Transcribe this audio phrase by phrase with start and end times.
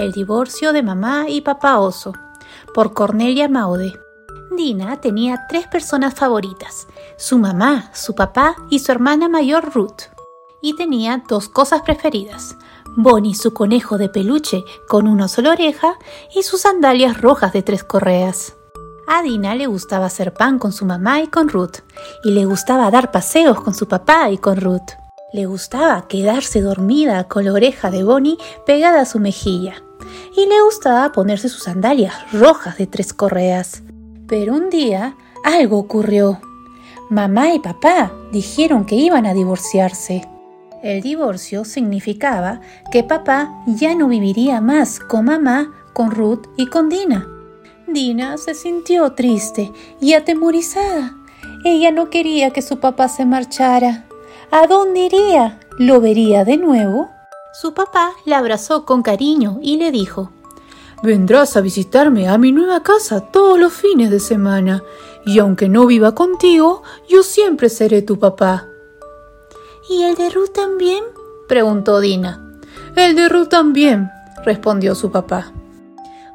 [0.00, 2.14] El divorcio de mamá y papá oso,
[2.72, 4.00] por Cornelia Maude.
[4.56, 6.86] Dina tenía tres personas favoritas,
[7.18, 10.04] su mamá, su papá y su hermana mayor Ruth.
[10.62, 12.56] Y tenía dos cosas preferidas,
[12.96, 15.98] Bonnie su conejo de peluche con una sola oreja
[16.34, 18.56] y sus sandalias rojas de tres correas.
[19.06, 21.80] A Dina le gustaba hacer pan con su mamá y con Ruth,
[22.24, 24.99] y le gustaba dar paseos con su papá y con Ruth.
[25.32, 28.36] Le gustaba quedarse dormida con la oreja de Bonnie
[28.66, 29.74] pegada a su mejilla,
[30.36, 33.82] y le gustaba ponerse sus sandalias rojas de tres correas.
[34.26, 36.40] Pero un día algo ocurrió.
[37.10, 40.26] Mamá y papá dijeron que iban a divorciarse.
[40.82, 42.60] El divorcio significaba
[42.90, 47.28] que papá ya no viviría más con mamá, con Ruth y con Dina.
[47.86, 51.14] Dina se sintió triste y atemorizada.
[51.64, 54.06] Ella no quería que su papá se marchara.
[54.52, 55.60] ¿A dónde iría?
[55.78, 57.08] ¿Lo vería de nuevo?
[57.52, 60.32] Su papá la abrazó con cariño y le dijo
[61.04, 64.82] Vendrás a visitarme a mi nueva casa todos los fines de semana,
[65.24, 68.66] y aunque no viva contigo, yo siempre seré tu papá.
[69.88, 71.04] ¿Y el de Ruth también?
[71.46, 72.44] preguntó Dina.
[72.96, 74.10] El de Ruth también,
[74.44, 75.52] respondió su papá.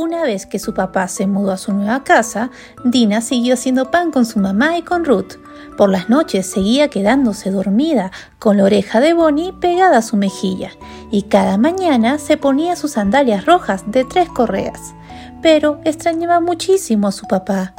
[0.00, 2.50] Una vez que su papá se mudó a su nueva casa,
[2.84, 5.40] Dina siguió haciendo pan con su mamá y con Ruth.
[5.76, 10.70] Por las noches seguía quedándose dormida con la oreja de Bonnie pegada a su mejilla
[11.10, 14.94] y cada mañana se ponía sus sandalias rojas de tres correas.
[15.42, 17.74] Pero extrañaba muchísimo a su papá.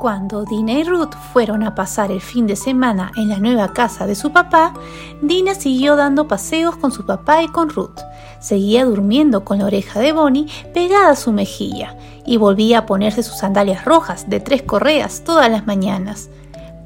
[0.00, 4.06] Cuando Dina y Ruth fueron a pasar el fin de semana en la nueva casa
[4.06, 4.72] de su papá,
[5.20, 8.00] Dina siguió dando paseos con su papá y con Ruth.
[8.40, 11.96] Seguía durmiendo con la oreja de Bonnie pegada a su mejilla
[12.26, 16.30] y volvía a ponerse sus sandalias rojas de tres correas todas las mañanas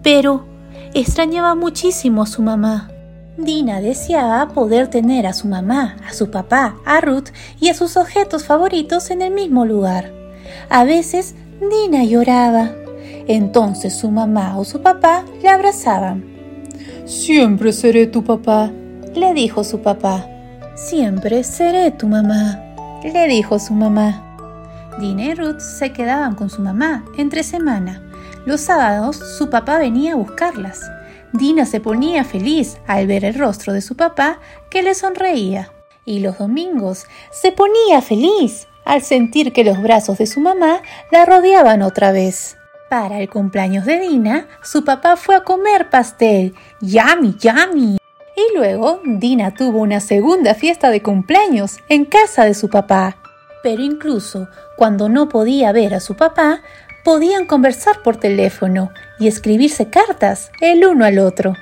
[0.05, 0.45] pero
[0.93, 2.91] extrañaba muchísimo a su mamá.
[3.37, 7.97] Dina deseaba poder tener a su mamá, a su papá, a Ruth y a sus
[7.97, 10.13] objetos favoritos en el mismo lugar.
[10.69, 12.71] A veces Dina lloraba.
[13.27, 16.25] Entonces su mamá o su papá la abrazaban.
[17.07, 18.71] Siempre seré tu papá,
[19.15, 20.29] le dijo su papá.
[20.75, 22.61] Siempre seré tu mamá,
[23.05, 24.37] le dijo su mamá.
[24.99, 28.03] Dina y Ruth se quedaban con su mamá entre semana.
[28.45, 30.81] Los sábados su papá venía a buscarlas.
[31.33, 35.71] Dina se ponía feliz al ver el rostro de su papá que le sonreía.
[36.05, 41.25] Y los domingos se ponía feliz al sentir que los brazos de su mamá la
[41.25, 42.57] rodeaban otra vez.
[42.91, 46.55] Para el cumpleaños de Dina, su papá fue a comer pastel.
[46.81, 47.99] ¡Yummy, yummy!
[48.37, 53.17] Y luego Dina tuvo una segunda fiesta de cumpleaños en casa de su papá.
[53.63, 56.63] Pero incluso cuando no podía ver a su papá,
[57.05, 61.55] podían conversar por teléfono y escribirse cartas el uno al otro.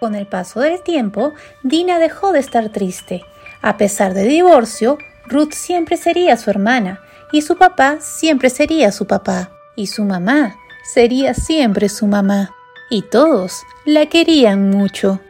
[0.00, 3.24] Con el paso del tiempo, Dina dejó de estar triste.
[3.62, 9.06] A pesar de divorcio, Ruth siempre sería su hermana y su papá siempre sería su
[9.06, 12.50] papá y su mamá sería siempre su mamá.
[12.90, 15.20] Y todos la querían mucho.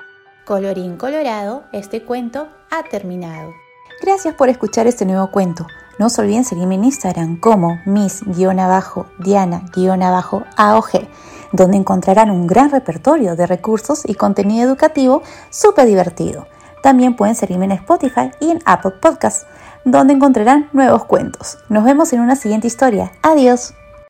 [0.44, 3.52] Colorín colorado, este cuento ha terminado.
[4.02, 5.68] Gracias por escuchar este nuevo cuento.
[6.00, 8.88] No se olviden seguirme en Instagram como miss-diana-aog,
[11.52, 16.48] donde encontrarán un gran repertorio de recursos y contenido educativo súper divertido.
[16.82, 19.46] También pueden seguirme en Spotify y en Apple Podcasts,
[19.84, 21.58] donde encontrarán nuevos cuentos.
[21.68, 23.12] Nos vemos en una siguiente historia.
[23.22, 23.74] Adiós.